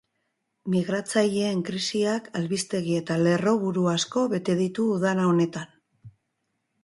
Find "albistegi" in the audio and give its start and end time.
2.39-2.97